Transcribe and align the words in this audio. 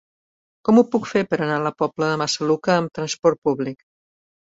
Com 0.69 0.81
ho 0.81 0.83
puc 0.95 1.05
fer 1.11 1.23
per 1.35 1.39
anar 1.47 1.59
a 1.61 1.65
la 1.69 1.73
Pobla 1.83 2.09
de 2.15 2.17
Massaluca 2.25 2.77
amb 2.81 2.97
trasport 3.01 3.47
públic? 3.51 3.83